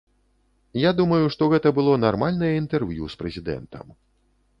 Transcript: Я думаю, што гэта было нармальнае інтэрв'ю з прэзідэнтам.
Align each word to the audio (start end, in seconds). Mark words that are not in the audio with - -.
Я 0.83 0.91
думаю, 0.99 1.19
што 1.35 1.43
гэта 1.51 1.71
было 1.79 1.93
нармальнае 2.05 2.49
інтэрв'ю 2.61 3.11
з 3.15 3.19
прэзідэнтам. 3.21 3.93